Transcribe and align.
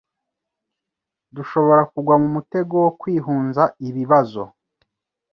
Dushobora 1.35 1.81
kugwa 1.91 2.15
mu 2.21 2.29
mutego 2.35 2.75
wo 2.83 2.91
kwihunza 2.99 3.63
ibibazo 3.87 4.43